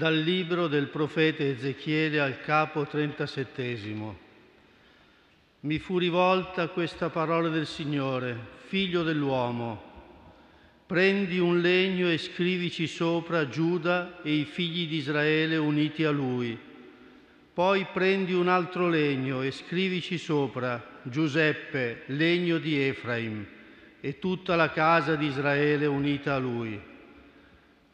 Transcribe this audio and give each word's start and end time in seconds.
Dal 0.00 0.16
libro 0.16 0.66
del 0.66 0.86
profeta 0.86 1.42
Ezechiele 1.42 2.20
al 2.20 2.40
capo 2.40 2.86
37. 2.86 3.76
Mi 5.60 5.78
fu 5.78 5.98
rivolta 5.98 6.68
questa 6.68 7.10
parola 7.10 7.50
del 7.50 7.66
Signore, 7.66 8.34
figlio 8.68 9.02
dell'uomo. 9.02 9.82
Prendi 10.86 11.38
un 11.38 11.60
legno 11.60 12.08
e 12.08 12.16
scrivici 12.16 12.86
sopra 12.86 13.46
Giuda 13.46 14.22
e 14.22 14.32
i 14.32 14.46
figli 14.46 14.88
di 14.88 14.96
Israele 14.96 15.58
uniti 15.58 16.04
a 16.04 16.10
lui. 16.10 16.58
Poi 17.52 17.86
prendi 17.92 18.32
un 18.32 18.48
altro 18.48 18.88
legno 18.88 19.42
e 19.42 19.50
scrivici 19.50 20.16
sopra 20.16 20.82
Giuseppe, 21.02 22.04
legno 22.06 22.56
di 22.56 22.80
Efraim, 22.80 23.46
e 24.00 24.18
tutta 24.18 24.56
la 24.56 24.70
casa 24.70 25.14
di 25.14 25.26
Israele 25.26 25.84
unita 25.84 26.36
a 26.36 26.38
lui 26.38 26.88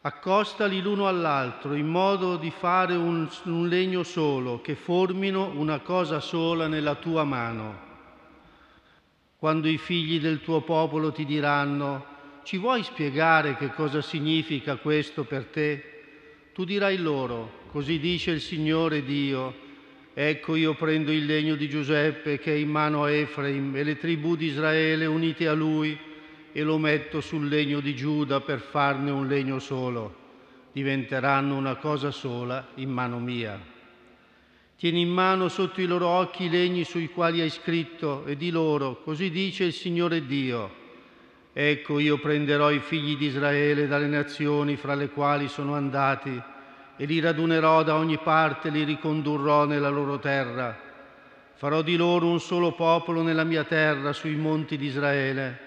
accostali 0.07 0.81
l'uno 0.81 1.05
all'altro 1.09 1.73
in 1.73 1.87
modo 1.87 2.37
di 2.37 2.49
fare 2.49 2.95
un, 2.95 3.27
un, 3.43 3.67
legno 3.67 4.03
solo, 4.03 4.61
che 4.61 4.75
formino 4.75 5.51
una 5.53 5.79
cosa 5.79 6.21
sola 6.21 6.67
nella 6.67 6.95
tua 6.95 7.25
mano. 7.25 7.85
Quando 9.37 9.67
i 9.67 9.77
figli 9.77 10.19
del 10.21 10.41
tuo 10.41 10.61
popolo 10.61 11.11
ti 11.11 11.25
diranno, 11.25 12.15
ci 12.43 12.57
vuoi 12.57 12.83
spiegare 12.83 13.57
che 13.57 13.73
cosa 13.73 14.01
significa 14.01 14.77
questo 14.77 15.25
per 15.25 15.45
te? 15.47 15.83
Tu 16.53 16.63
dirai 16.63 16.97
loro, 16.97 17.65
così 17.71 17.99
dice 17.99 18.31
il 18.31 18.41
Signore 18.41 19.03
Dio, 19.03 19.53
ecco 20.13 20.55
io 20.55 20.73
prendo 20.73 21.11
il 21.11 21.25
legno 21.25 21.55
di 21.55 21.67
Giuseppe 21.67 22.39
che 22.39 22.53
è 22.53 22.55
in 22.55 22.69
mano 22.69 23.03
a 23.03 23.11
Efraim 23.11 23.75
e 23.75 23.83
le 23.83 23.97
tribù 23.97 24.37
di 24.37 24.45
Israele 24.45 25.05
unite 25.05 25.49
a 25.49 25.53
lui, 25.53 26.06
e 26.57 26.63
lo 26.63 26.79
metto 26.79 27.21
sul 27.21 27.47
legno 27.47 27.79
di 27.81 27.95
Giuda 27.95 28.39
per 28.39 28.61
farne 28.61 29.11
un 29.11 29.27
legno 29.27 29.59
solo. 29.59 30.15
Diventeranno 30.71 31.55
una 31.55 31.75
cosa 31.75 32.09
sola 32.09 32.69
in 32.77 32.89
mano 32.89 33.19
mia. 33.19 33.61
Tieni 34.75 35.01
in 35.01 35.09
mano 35.09 35.49
sotto 35.49 35.81
i 35.81 35.85
loro 35.85 36.07
occhi 36.07 36.45
i 36.45 36.49
legni 36.49 36.83
sui 36.83 37.09
quali 37.09 37.41
hai 37.41 37.51
scritto 37.51 38.25
e 38.25 38.35
di 38.35 38.49
loro, 38.49 39.03
così 39.03 39.29
dice 39.29 39.65
il 39.65 39.71
Signore 39.71 40.25
Dio. 40.25 40.73
Ecco 41.53 41.99
io 41.99 42.17
prenderò 42.17 42.71
i 42.71 42.79
figli 42.79 43.15
di 43.17 43.27
Israele 43.27 43.85
dalle 43.85 44.07
nazioni 44.07 44.77
fra 44.77 44.95
le 44.95 45.09
quali 45.09 45.49
sono 45.49 45.75
andati 45.75 46.41
e 46.97 47.05
li 47.05 47.19
radunerò 47.19 47.83
da 47.83 47.93
ogni 47.97 48.17
parte 48.17 48.69
e 48.69 48.71
li 48.71 48.83
ricondurrò 48.83 49.65
nella 49.65 49.89
loro 49.89 50.17
terra. 50.17 50.75
Farò 51.53 51.83
di 51.83 51.95
loro 51.95 52.25
un 52.25 52.39
solo 52.39 52.71
popolo 52.71 53.21
nella 53.21 53.43
mia 53.43 53.63
terra, 53.63 54.11
sui 54.11 54.33
monti 54.33 54.75
di 54.75 54.87
Israele 54.87 55.65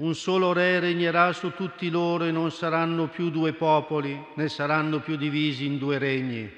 un 0.00 0.14
solo 0.14 0.54
re 0.54 0.80
regnerà 0.80 1.30
su 1.34 1.52
tutti 1.54 1.90
loro 1.90 2.24
e 2.24 2.30
non 2.30 2.50
saranno 2.50 3.08
più 3.08 3.28
due 3.28 3.52
popoli, 3.52 4.18
né 4.34 4.48
saranno 4.48 5.00
più 5.00 5.16
divisi 5.16 5.66
in 5.66 5.76
due 5.76 5.98
regni. 5.98 6.50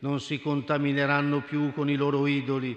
Non 0.00 0.18
si 0.20 0.40
contamineranno 0.40 1.40
più 1.40 1.72
con 1.72 1.88
i 1.88 1.94
loro 1.94 2.26
idoli, 2.26 2.76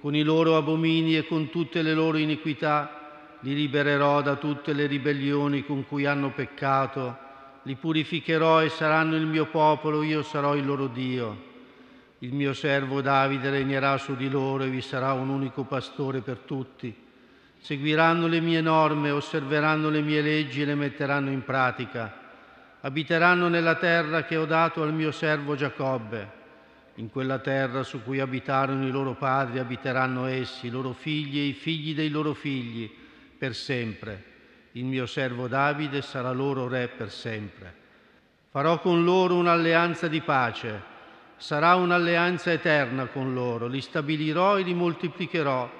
con 0.00 0.14
i 0.14 0.22
loro 0.22 0.56
abomini 0.56 1.14
e 1.14 1.26
con 1.26 1.50
tutte 1.50 1.82
le 1.82 1.92
loro 1.92 2.16
iniquità. 2.16 3.36
Li 3.40 3.54
libererò 3.54 4.22
da 4.22 4.36
tutte 4.36 4.72
le 4.72 4.86
ribellioni 4.86 5.62
con 5.62 5.86
cui 5.86 6.06
hanno 6.06 6.30
peccato. 6.30 7.16
Li 7.64 7.74
purificherò 7.74 8.62
e 8.62 8.70
saranno 8.70 9.14
il 9.14 9.26
mio 9.26 9.44
popolo, 9.46 10.02
io 10.02 10.22
sarò 10.22 10.56
il 10.56 10.64
loro 10.64 10.86
Dio. 10.86 11.46
Il 12.20 12.32
mio 12.32 12.54
servo 12.54 13.02
Davide 13.02 13.50
regnerà 13.50 13.98
su 13.98 14.16
di 14.16 14.30
loro 14.30 14.64
e 14.64 14.70
vi 14.70 14.80
sarà 14.80 15.12
un 15.12 15.28
unico 15.28 15.64
pastore 15.64 16.22
per 16.22 16.38
tutti 16.38 17.06
seguiranno 17.60 18.26
le 18.26 18.40
mie 18.40 18.60
norme, 18.60 19.10
osserveranno 19.10 19.90
le 19.90 20.00
mie 20.00 20.22
leggi 20.22 20.62
e 20.62 20.64
le 20.64 20.74
metteranno 20.74 21.30
in 21.30 21.44
pratica. 21.44 22.26
Abiteranno 22.80 23.48
nella 23.48 23.74
terra 23.74 24.24
che 24.24 24.36
ho 24.36 24.46
dato 24.46 24.82
al 24.82 24.92
mio 24.92 25.10
servo 25.10 25.56
Giacobbe. 25.56 26.36
In 26.94 27.10
quella 27.10 27.38
terra 27.38 27.82
su 27.82 28.02
cui 28.02 28.18
abitarono 28.18 28.86
i 28.86 28.90
loro 28.90 29.14
padri 29.14 29.58
abiteranno 29.58 30.26
essi, 30.26 30.66
i 30.66 30.70
loro 30.70 30.92
figli 30.92 31.38
e 31.38 31.44
i 31.44 31.52
figli 31.52 31.94
dei 31.94 32.08
loro 32.08 32.34
figli, 32.34 32.90
per 33.38 33.54
sempre. 33.54 34.24
Il 34.72 34.84
mio 34.84 35.06
servo 35.06 35.46
Davide 35.48 36.02
sarà 36.02 36.32
loro 36.32 36.68
re 36.68 36.88
per 36.88 37.10
sempre. 37.10 37.74
Farò 38.50 38.80
con 38.80 39.04
loro 39.04 39.36
un'alleanza 39.36 40.08
di 40.08 40.20
pace. 40.20 40.96
Sarà 41.36 41.74
un'alleanza 41.76 42.50
eterna 42.50 43.06
con 43.06 43.32
loro. 43.32 43.66
Li 43.66 43.80
stabilirò 43.80 44.58
e 44.58 44.62
li 44.62 44.74
moltiplicherò 44.74 45.70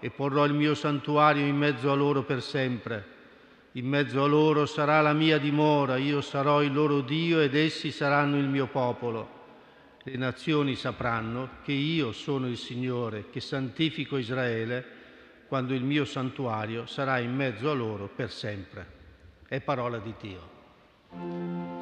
e 0.00 0.10
porrò 0.10 0.44
il 0.44 0.54
mio 0.54 0.74
santuario 0.74 1.44
in 1.44 1.56
mezzo 1.56 1.90
a 1.90 1.94
loro 1.94 2.22
per 2.22 2.42
sempre. 2.42 3.16
In 3.72 3.86
mezzo 3.86 4.22
a 4.22 4.26
loro 4.26 4.66
sarà 4.66 5.00
la 5.00 5.12
mia 5.12 5.38
dimora, 5.38 5.96
io 5.96 6.20
sarò 6.20 6.62
il 6.62 6.72
loro 6.72 7.00
Dio 7.00 7.40
ed 7.40 7.54
essi 7.54 7.90
saranno 7.90 8.36
il 8.38 8.48
mio 8.48 8.66
popolo. 8.66 9.36
Le 10.02 10.16
nazioni 10.16 10.74
sapranno 10.74 11.58
che 11.62 11.72
io 11.72 12.12
sono 12.12 12.48
il 12.48 12.56
Signore, 12.56 13.26
che 13.30 13.40
santifico 13.40 14.16
Israele, 14.16 14.84
quando 15.48 15.74
il 15.74 15.82
mio 15.82 16.04
santuario 16.04 16.86
sarà 16.86 17.18
in 17.18 17.34
mezzo 17.34 17.70
a 17.70 17.74
loro 17.74 18.08
per 18.08 18.30
sempre. 18.30 18.86
È 19.46 19.60
parola 19.60 19.98
di 19.98 20.14
Dio. 20.20 21.77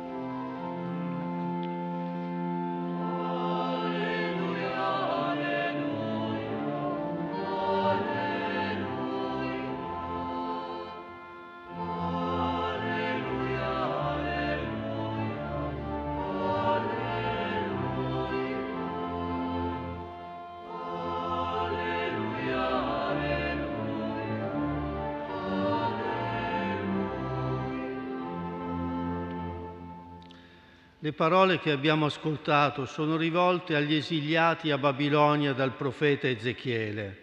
Le 31.07 31.13
parole 31.13 31.61
che 31.61 31.71
abbiamo 31.71 32.07
ascoltato 32.07 32.85
sono 32.85 33.17
rivolte 33.17 33.77
agli 33.77 33.95
esiliati 33.95 34.73
a 34.73 34.77
Babilonia 34.77 35.53
dal 35.53 35.77
profeta 35.77 36.27
Ezechiele, 36.27 37.19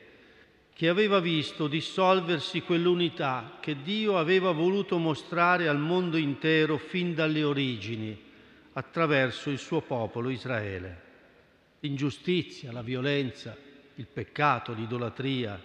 che 0.74 0.88
aveva 0.88 1.20
visto 1.20 1.68
dissolversi 1.68 2.62
quell'unità 2.62 3.58
che 3.60 3.82
Dio 3.82 4.18
aveva 4.18 4.52
voluto 4.52 4.98
mostrare 5.00 5.68
al 5.68 5.80
mondo 5.80 6.16
intero 6.16 6.78
fin 6.78 7.14
dalle 7.14 7.44
origini, 7.44 8.18
attraverso 8.72 9.50
il 9.50 9.60
suo 9.60 9.82
popolo 9.82 10.30
Israele. 10.30 11.02
L'ingiustizia, 11.82 12.72
la 12.72 12.84
violenza, 12.84 13.54
il 13.96 14.08
peccato, 14.08 14.72
l'idolatria 14.72 15.62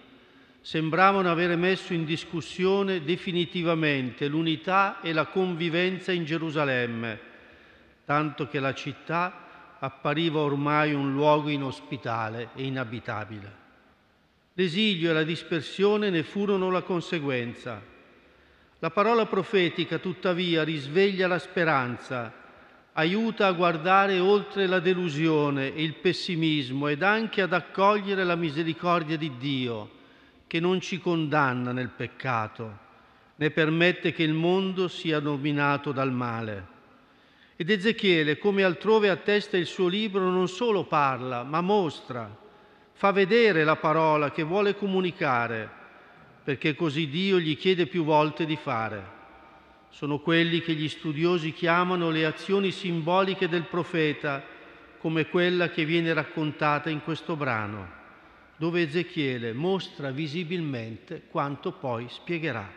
sembravano 0.59 1.31
avere 1.31 1.55
messo 1.55 1.93
in 1.93 2.03
discussione 2.03 3.01
definitivamente 3.01 4.27
l'unità 4.27 4.99
e 4.99 5.13
la 5.13 5.27
convivenza 5.27 6.11
in 6.11 6.25
Gerusalemme 6.25 7.27
tanto 8.09 8.47
che 8.47 8.59
la 8.59 8.73
città 8.73 9.77
appariva 9.77 10.39
ormai 10.39 10.95
un 10.95 11.13
luogo 11.13 11.47
inospitale 11.47 12.49
e 12.55 12.63
inabitabile. 12.63 13.55
L'esilio 14.53 15.11
e 15.11 15.13
la 15.13 15.21
dispersione 15.21 16.09
ne 16.09 16.23
furono 16.23 16.71
la 16.71 16.81
conseguenza. 16.81 17.79
La 18.79 18.89
parola 18.89 19.27
profetica, 19.27 19.99
tuttavia, 19.99 20.63
risveglia 20.63 21.27
la 21.27 21.37
speranza, 21.37 22.33
aiuta 22.93 23.45
a 23.45 23.51
guardare 23.51 24.17
oltre 24.17 24.65
la 24.65 24.79
delusione 24.79 25.75
e 25.75 25.83
il 25.83 25.93
pessimismo 25.93 26.87
ed 26.87 27.03
anche 27.03 27.43
ad 27.43 27.53
accogliere 27.53 28.23
la 28.23 28.35
misericordia 28.35 29.17
di 29.17 29.37
Dio, 29.37 29.87
che 30.47 30.59
non 30.59 30.81
ci 30.81 30.97
condanna 30.97 31.73
nel 31.73 31.89
peccato, 31.89 32.75
né 33.35 33.51
permette 33.51 34.11
che 34.13 34.23
il 34.23 34.33
mondo 34.33 34.87
sia 34.87 35.19
dominato 35.19 35.91
dal 35.91 36.11
male. 36.11 36.77
Ed 37.61 37.69
Ezechiele, 37.69 38.37
come 38.37 38.63
altrove 38.63 39.09
attesta 39.09 39.57
il 39.57 39.65
suo 39.65 39.89
libro, 39.89 40.29
non 40.29 40.47
solo 40.47 40.85
parla, 40.85 41.43
ma 41.43 41.59
mostra, 41.59 42.33
fa 42.93 43.11
vedere 43.11 43.65
la 43.65 43.75
parola 43.75 44.31
che 44.31 44.43
vuole 44.43 44.77
comunicare, 44.77 45.69
perché 46.41 46.73
così 46.73 47.09
Dio 47.09 47.37
gli 47.37 47.57
chiede 47.57 47.85
più 47.85 48.05
volte 48.05 48.45
di 48.45 48.55
fare. 48.55 49.03
Sono 49.89 50.19
quelli 50.19 50.61
che 50.61 50.71
gli 50.71 50.87
studiosi 50.87 51.51
chiamano 51.51 52.11
le 52.11 52.25
azioni 52.25 52.71
simboliche 52.71 53.49
del 53.49 53.63
profeta, 53.63 54.41
come 54.97 55.27
quella 55.27 55.67
che 55.67 55.83
viene 55.83 56.13
raccontata 56.13 56.89
in 56.89 57.03
questo 57.03 57.35
brano, 57.35 57.89
dove 58.55 58.83
Ezechiele 58.83 59.51
mostra 59.51 60.11
visibilmente 60.11 61.23
quanto 61.29 61.73
poi 61.73 62.05
spiegherà. 62.07 62.71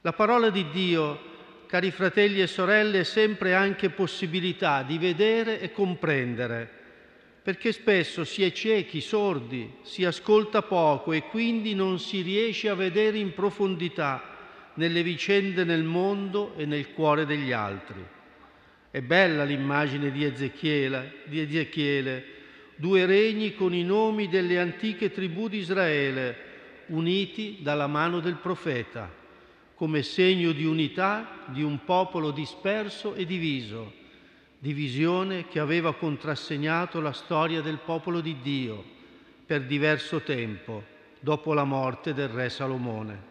La 0.00 0.12
parola 0.12 0.50
di 0.50 0.68
Dio 0.70 1.30
cari 1.72 1.90
fratelli 1.90 2.42
e 2.42 2.46
sorelle, 2.46 3.02
sempre 3.02 3.54
anche 3.54 3.88
possibilità 3.88 4.82
di 4.82 4.98
vedere 4.98 5.58
e 5.58 5.72
comprendere, 5.72 6.68
perché 7.42 7.72
spesso 7.72 8.24
si 8.24 8.42
è 8.42 8.52
ciechi, 8.52 9.00
sordi, 9.00 9.76
si 9.80 10.04
ascolta 10.04 10.60
poco 10.60 11.12
e 11.12 11.22
quindi 11.22 11.74
non 11.74 11.98
si 11.98 12.20
riesce 12.20 12.68
a 12.68 12.74
vedere 12.74 13.16
in 13.16 13.32
profondità 13.32 14.22
nelle 14.74 15.02
vicende 15.02 15.64
nel 15.64 15.82
mondo 15.82 16.52
e 16.58 16.66
nel 16.66 16.92
cuore 16.92 17.24
degli 17.24 17.52
altri. 17.52 18.04
È 18.90 19.00
bella 19.00 19.42
l'immagine 19.44 20.10
di 20.10 20.24
Ezechiele, 20.24 21.20
di 21.24 21.40
Ezechiele, 21.40 22.24
due 22.76 23.06
regni 23.06 23.54
con 23.54 23.72
i 23.72 23.82
nomi 23.82 24.28
delle 24.28 24.58
antiche 24.58 25.10
tribù 25.10 25.48
di 25.48 25.56
Israele, 25.56 26.36
uniti 26.88 27.60
dalla 27.62 27.86
mano 27.86 28.20
del 28.20 28.36
profeta, 28.36 29.20
come 29.82 30.04
segno 30.04 30.52
di 30.52 30.64
unità 30.64 31.40
di 31.46 31.60
un 31.60 31.82
popolo 31.84 32.30
disperso 32.30 33.14
e 33.14 33.26
diviso, 33.26 33.92
divisione 34.60 35.48
che 35.48 35.58
aveva 35.58 35.92
contrassegnato 35.92 37.00
la 37.00 37.10
storia 37.10 37.62
del 37.62 37.78
popolo 37.84 38.20
di 38.20 38.36
Dio 38.40 38.84
per 39.44 39.64
diverso 39.64 40.20
tempo, 40.20 40.84
dopo 41.18 41.52
la 41.52 41.64
morte 41.64 42.14
del 42.14 42.28
re 42.28 42.48
Salomone. 42.48 43.22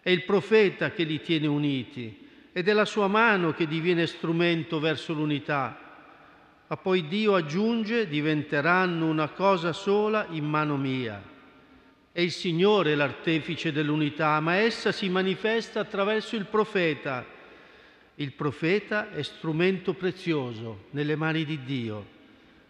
È 0.00 0.10
il 0.10 0.24
profeta 0.24 0.90
che 0.90 1.04
li 1.04 1.20
tiene 1.20 1.46
uniti 1.46 2.18
ed 2.52 2.66
è 2.66 2.72
la 2.72 2.84
sua 2.84 3.06
mano 3.06 3.52
che 3.52 3.68
diviene 3.68 4.08
strumento 4.08 4.80
verso 4.80 5.12
l'unità. 5.12 5.78
Ma 6.66 6.76
poi 6.78 7.06
Dio 7.06 7.36
aggiunge, 7.36 8.08
diventeranno 8.08 9.06
una 9.06 9.28
cosa 9.28 9.72
sola 9.72 10.26
in 10.30 10.46
mano 10.46 10.76
mia. 10.76 11.29
È 12.12 12.20
il 12.20 12.32
Signore 12.32 12.96
l'artefice 12.96 13.70
dell'unità, 13.70 14.40
ma 14.40 14.56
essa 14.56 14.90
si 14.90 15.08
manifesta 15.08 15.78
attraverso 15.78 16.34
il 16.34 16.46
profeta. 16.46 17.24
Il 18.16 18.32
profeta 18.32 19.12
è 19.12 19.22
strumento 19.22 19.94
prezioso 19.94 20.86
nelle 20.90 21.14
mani 21.14 21.44
di 21.44 21.62
Dio, 21.62 22.04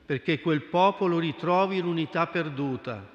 perché 0.04 0.40
quel 0.40 0.60
popolo 0.64 1.18
ritrovi 1.18 1.80
l'unità 1.80 2.26
perduta. 2.26 3.08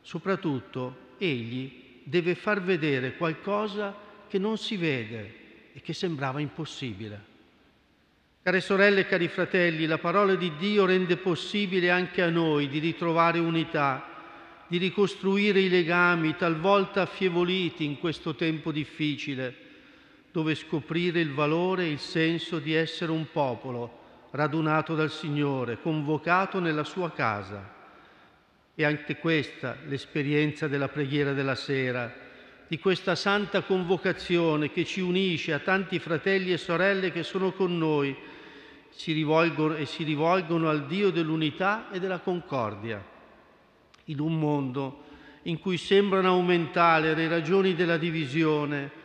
Soprattutto, 0.00 1.08
egli 1.18 2.00
deve 2.04 2.34
far 2.34 2.62
vedere 2.62 3.16
qualcosa 3.16 3.94
che 4.28 4.38
non 4.38 4.56
si 4.56 4.78
vede 4.78 5.34
e 5.74 5.82
che 5.82 5.92
sembrava 5.92 6.40
impossibile. 6.40 7.28
Care 8.42 8.60
sorelle 8.62 9.00
e 9.00 9.06
cari 9.06 9.28
fratelli, 9.28 9.84
la 9.84 9.98
parola 9.98 10.34
di 10.36 10.56
Dio 10.56 10.86
rende 10.86 11.18
possibile 11.18 11.90
anche 11.90 12.22
a 12.22 12.30
noi 12.30 12.70
di 12.70 12.78
ritrovare 12.78 13.38
unità 13.38 14.09
di 14.70 14.78
ricostruire 14.78 15.58
i 15.58 15.68
legami 15.68 16.36
talvolta 16.36 17.02
affievoliti 17.02 17.84
in 17.84 17.98
questo 17.98 18.36
tempo 18.36 18.70
difficile, 18.70 19.52
dove 20.30 20.54
scoprire 20.54 21.18
il 21.18 21.32
valore 21.32 21.82
e 21.82 21.90
il 21.90 21.98
senso 21.98 22.60
di 22.60 22.72
essere 22.72 23.10
un 23.10 23.26
popolo 23.32 23.98
radunato 24.30 24.94
dal 24.94 25.10
Signore, 25.10 25.80
convocato 25.80 26.60
nella 26.60 26.84
sua 26.84 27.10
casa. 27.10 27.78
E 28.76 28.84
anche 28.84 29.16
questa 29.16 29.76
l'esperienza 29.88 30.68
della 30.68 30.88
preghiera 30.88 31.32
della 31.32 31.56
sera, 31.56 32.14
di 32.68 32.78
questa 32.78 33.16
santa 33.16 33.62
convocazione 33.62 34.70
che 34.70 34.84
ci 34.84 35.00
unisce 35.00 35.52
a 35.52 35.58
tanti 35.58 35.98
fratelli 35.98 36.52
e 36.52 36.58
sorelle 36.58 37.10
che 37.10 37.24
sono 37.24 37.50
con 37.50 37.76
noi 37.76 38.16
si 38.90 39.10
rivolgono 39.14 39.74
e 39.74 39.84
si 39.84 40.04
rivolgono 40.04 40.68
al 40.68 40.86
Dio 40.86 41.10
dell'unità 41.10 41.90
e 41.90 41.98
della 41.98 42.20
concordia 42.20 43.18
in 44.10 44.20
un 44.20 44.38
mondo 44.38 45.08
in 45.44 45.58
cui 45.58 45.78
sembrano 45.78 46.28
aumentare 46.28 47.14
le 47.14 47.26
ragioni 47.26 47.74
della 47.74 47.96
divisione, 47.96 48.98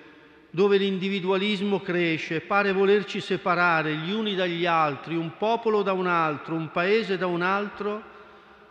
dove 0.49 0.77
l'individualismo 0.77 1.79
cresce, 1.79 2.41
pare 2.41 2.73
volerci 2.73 3.21
separare 3.21 3.95
gli 3.95 4.11
uni 4.11 4.35
dagli 4.35 4.65
altri, 4.65 5.15
un 5.15 5.37
popolo 5.37 5.81
da 5.81 5.93
un 5.93 6.07
altro, 6.07 6.55
un 6.55 6.71
paese 6.71 7.17
da 7.17 7.27
un 7.27 7.41
altro, 7.41 8.13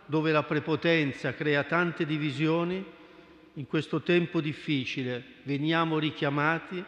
dove 0.05 0.31
la 0.31 0.43
prepotenza 0.43 1.33
crea 1.33 1.63
tante 1.63 2.05
divisioni, 2.05 2.83
in 3.57 3.67
questo 3.67 4.01
tempo 4.01 4.41
difficile 4.41 5.23
veniamo 5.43 5.97
richiamati 5.97 6.83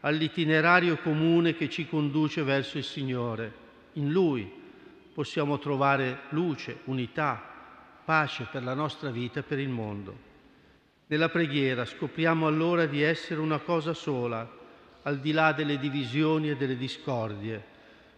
all'itinerario 0.00 0.96
comune 0.96 1.54
che 1.54 1.70
ci 1.70 1.86
conduce 1.86 2.42
verso 2.42 2.78
il 2.78 2.84
Signore. 2.84 3.52
In 3.94 4.10
Lui 4.10 4.50
possiamo 5.12 5.58
trovare 5.58 6.22
luce, 6.30 6.80
unità, 6.84 7.49
pace 8.10 8.48
per 8.50 8.64
la 8.64 8.74
nostra 8.74 9.08
vita 9.10 9.38
e 9.38 9.42
per 9.44 9.60
il 9.60 9.68
mondo. 9.68 10.18
Nella 11.06 11.28
preghiera 11.28 11.84
scopriamo 11.84 12.44
allora 12.44 12.86
di 12.86 13.02
essere 13.02 13.38
una 13.38 13.60
cosa 13.60 13.94
sola, 13.94 14.50
al 15.02 15.20
di 15.20 15.30
là 15.30 15.52
delle 15.52 15.78
divisioni 15.78 16.50
e 16.50 16.56
delle 16.56 16.76
discordie 16.76 17.62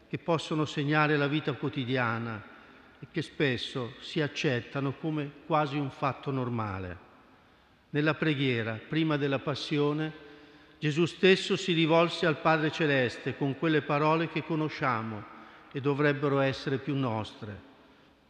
che 0.08 0.16
possono 0.16 0.64
segnare 0.64 1.18
la 1.18 1.26
vita 1.26 1.52
quotidiana 1.52 2.42
e 3.00 3.06
che 3.10 3.20
spesso 3.20 3.92
si 4.00 4.22
accettano 4.22 4.94
come 4.94 5.30
quasi 5.44 5.76
un 5.76 5.90
fatto 5.90 6.30
normale. 6.30 6.96
Nella 7.90 8.14
preghiera, 8.14 8.80
prima 8.88 9.18
della 9.18 9.40
passione, 9.40 10.10
Gesù 10.78 11.04
stesso 11.04 11.54
si 11.54 11.74
rivolse 11.74 12.24
al 12.24 12.38
Padre 12.38 12.72
Celeste 12.72 13.36
con 13.36 13.58
quelle 13.58 13.82
parole 13.82 14.30
che 14.30 14.42
conosciamo 14.42 15.22
e 15.70 15.82
dovrebbero 15.82 16.40
essere 16.40 16.78
più 16.78 16.94
nostre. 16.94 17.71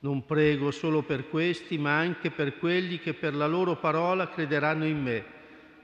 Non 0.02 0.24
prego 0.24 0.72
solo 0.72 1.02
per 1.02 1.28
questi, 1.28 1.78
ma 1.78 1.96
anche 1.96 2.32
per 2.32 2.58
quelli 2.58 2.98
che 2.98 3.14
per 3.14 3.36
la 3.36 3.46
loro 3.46 3.76
parola 3.76 4.28
crederanno 4.28 4.84
in 4.84 5.00
me, 5.00 5.24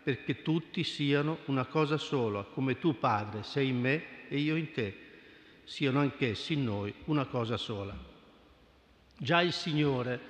perché 0.03 0.43
tutti 0.43 0.83
siano 0.83 1.39
una 1.45 1.67
cosa 1.67 1.97
sola, 1.99 2.43
come 2.43 2.81
tu, 2.81 2.99
Padre, 2.99 3.45
sei 3.45 3.69
in 3.69 3.79
me 3.79 4.03
e 4.29 4.39
io 4.39 4.57
in 4.57 4.73
te, 4.73 4.97
siano 5.63 6.01
anch'essi 6.01 6.55
in 6.55 6.65
noi 6.65 6.93
una 7.05 7.27
cosa 7.27 7.57
sola. 7.57 7.97
Già 9.17 9.41
il 9.41 9.53
Signore 9.53 10.21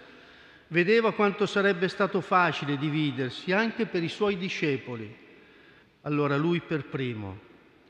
vedeva 0.66 1.14
quanto 1.14 1.46
sarebbe 1.46 1.88
stato 1.88 2.20
facile 2.20 2.76
dividersi 2.76 3.52
anche 3.52 3.86
per 3.86 4.02
i 4.02 4.08
suoi 4.10 4.36
discepoli. 4.36 5.16
Allora 6.02 6.36
lui 6.36 6.60
per 6.60 6.84
primo 6.84 7.38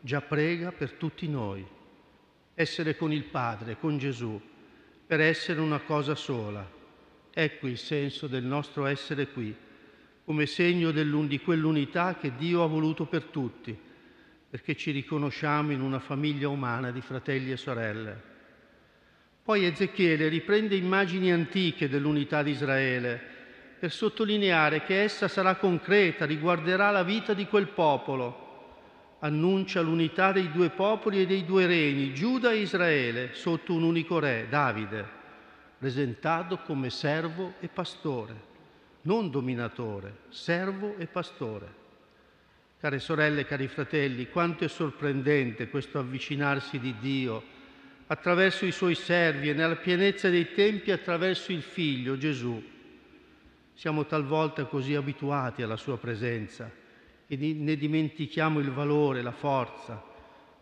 già 0.01 0.21
prega 0.21 0.71
per 0.71 0.93
tutti 0.93 1.27
noi, 1.27 1.67
essere 2.55 2.97
con 2.97 3.13
il 3.13 3.25
Padre, 3.25 3.77
con 3.81 3.99
Gesù 3.99 4.41
per 5.09 5.21
essere 5.23 5.59
una 5.61 5.79
cosa 5.79 6.15
sola. 6.15 6.71
Ecco 7.33 7.67
il 7.67 7.79
senso 7.79 8.27
del 8.27 8.45
nostro 8.45 8.85
essere 8.85 9.29
qui, 9.29 9.57
come 10.23 10.45
segno 10.45 10.91
di 10.91 11.41
quell'unità 11.41 12.17
che 12.21 12.37
Dio 12.37 12.63
ha 12.63 12.67
voluto 12.67 13.07
per 13.07 13.25
tutti, 13.25 13.75
perché 14.51 14.77
ci 14.77 14.91
riconosciamo 14.91 15.73
in 15.73 15.81
una 15.81 15.99
famiglia 15.99 16.51
umana 16.51 16.91
di 16.91 17.01
fratelli 17.01 17.51
e 17.51 17.57
sorelle. 17.57 18.23
Poi 19.43 19.65
Ezechiele 19.65 20.29
riprende 20.29 20.77
immagini 20.77 21.33
antiche 21.33 21.89
dell'unità 21.89 22.43
di 22.43 22.51
Israele 22.51 23.19
per 23.79 23.91
sottolineare 23.91 24.83
che 24.83 25.05
essa 25.05 25.27
sarà 25.27 25.55
concreta, 25.55 26.27
riguarderà 26.27 26.91
la 26.91 27.03
vita 27.03 27.33
di 27.33 27.47
quel 27.47 27.69
popolo 27.69 28.48
annuncia 29.21 29.81
l'unità 29.81 30.33
dei 30.33 30.51
due 30.51 30.71
popoli 30.71 31.23
e 31.23 31.27
dei 31.27 31.45
due 31.45 31.67
regni, 31.67 32.15
Giuda 32.15 32.53
e 32.53 32.61
Israele, 32.61 33.31
sotto 33.33 33.75
un 33.75 33.83
unico 33.83 34.19
re, 34.19 34.47
Davide, 34.49 35.05
presentato 35.79 36.59
come 36.59 36.91
servo 36.91 37.55
e 37.61 37.69
pastore, 37.69 38.35
non 39.03 39.31
dominatore, 39.31 40.19
servo 40.29 40.97
e 40.99 41.07
pastore. 41.07 41.87
Care 42.79 43.01
sorelle, 43.01 43.45
cari 43.45 43.67
fratelli, 43.67 44.29
quanto 44.29 44.65
è 44.65 44.69
sorprendente 44.69 45.69
questo 45.69 45.99
avvicinarsi 45.99 46.79
di 46.79 46.95
Dio 47.01 47.57
attraverso 48.07 48.65
i 48.67 48.73
suoi 48.73 48.95
servi 48.95 49.51
e 49.51 49.53
nella 49.53 49.77
pienezza 49.77 50.31
dei 50.31 50.53
tempi 50.53 50.93
attraverso 50.93 51.51
il 51.51 51.63
Figlio 51.63 52.17
Gesù. 52.17 52.63
Siamo 53.75 54.07
talvolta 54.07 54.65
così 54.67 54.95
abituati 54.95 55.63
alla 55.63 55.77
sua 55.77 55.99
presenza 55.99 56.87
e 57.31 57.37
ne 57.37 57.77
dimentichiamo 57.77 58.59
il 58.59 58.71
valore, 58.71 59.21
la 59.21 59.33
forza 59.33 60.03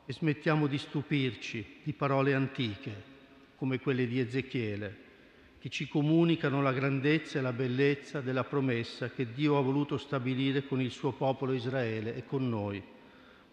e 0.04 0.12
smettiamo 0.12 0.66
di 0.66 0.78
stupirci 0.78 1.80
di 1.84 1.92
parole 1.92 2.34
antiche 2.34 3.14
come 3.54 3.78
quelle 3.78 4.08
di 4.08 4.18
Ezechiele, 4.18 5.04
che 5.60 5.68
ci 5.68 5.86
comunicano 5.86 6.60
la 6.60 6.72
grandezza 6.72 7.38
e 7.38 7.42
la 7.42 7.52
bellezza 7.52 8.20
della 8.20 8.42
promessa 8.42 9.10
che 9.10 9.32
Dio 9.32 9.56
ha 9.56 9.62
voluto 9.62 9.96
stabilire 9.96 10.66
con 10.66 10.80
il 10.80 10.90
suo 10.90 11.12
popolo 11.12 11.52
Israele 11.52 12.16
e 12.16 12.26
con 12.26 12.48
noi, 12.48 12.82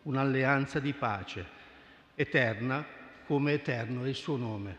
un'alleanza 0.04 0.80
di 0.80 0.94
pace, 0.94 1.46
eterna 2.16 2.84
come 3.28 3.54
eterno 3.54 4.04
è 4.06 4.10
il 4.10 4.16
suo 4.16 4.38
nome. 4.38 4.78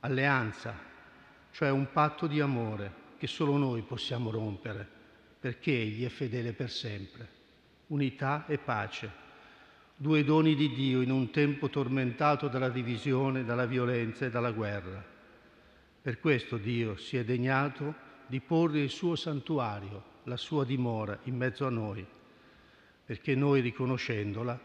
Alleanza, 0.00 0.76
cioè 1.52 1.70
un 1.70 1.86
patto 1.92 2.26
di 2.26 2.40
amore 2.40 2.98
che 3.16 3.28
solo 3.28 3.56
noi 3.56 3.82
possiamo 3.82 4.30
rompere, 4.30 4.86
perché 5.38 5.70
Egli 5.70 6.04
è 6.04 6.08
fedele 6.08 6.52
per 6.52 6.70
sempre 6.70 7.38
unità 7.90 8.46
e 8.46 8.58
pace, 8.58 9.10
due 9.96 10.22
doni 10.24 10.54
di 10.54 10.72
Dio 10.72 11.00
in 11.00 11.10
un 11.10 11.30
tempo 11.30 11.68
tormentato 11.68 12.48
dalla 12.48 12.68
divisione, 12.68 13.44
dalla 13.44 13.66
violenza 13.66 14.26
e 14.26 14.30
dalla 14.30 14.52
guerra. 14.52 15.04
Per 16.02 16.20
questo 16.20 16.56
Dio 16.56 16.96
si 16.96 17.16
è 17.16 17.24
degnato 17.24 18.08
di 18.26 18.40
porre 18.40 18.80
il 18.80 18.90
suo 18.90 19.16
santuario, 19.16 20.02
la 20.24 20.36
sua 20.36 20.64
dimora 20.64 21.18
in 21.24 21.36
mezzo 21.36 21.66
a 21.66 21.70
noi, 21.70 22.06
perché 23.04 23.34
noi 23.34 23.60
riconoscendola 23.60 24.58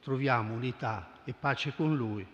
troviamo 0.00 0.54
unità 0.54 1.20
e 1.24 1.32
pace 1.32 1.74
con 1.76 1.96
Lui, 1.96 2.26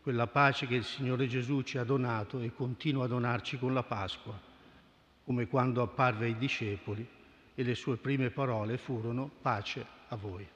quella 0.00 0.26
pace 0.26 0.66
che 0.66 0.76
il 0.76 0.84
Signore 0.84 1.26
Gesù 1.26 1.60
ci 1.60 1.76
ha 1.76 1.84
donato 1.84 2.40
e 2.40 2.54
continua 2.54 3.04
a 3.04 3.08
donarci 3.08 3.58
con 3.58 3.74
la 3.74 3.82
Pasqua, 3.82 4.36
come 5.24 5.46
quando 5.46 5.82
apparve 5.82 6.24
ai 6.24 6.38
discepoli 6.38 7.16
e 7.58 7.64
le 7.64 7.74
sue 7.74 7.96
prime 7.96 8.30
parole 8.30 8.78
furono 8.78 9.28
pace 9.42 9.84
a 10.10 10.14
voi. 10.14 10.48